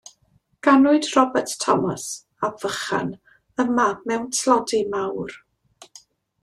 Ganwyd 0.67 1.09
Robert 1.15 1.51
Thomas, 1.65 2.07
Ap 2.47 2.57
Vychan, 2.65 3.13
yma 3.65 3.87
mewn 4.09 4.27
tlodi 4.39 4.81
mawr. 4.95 5.37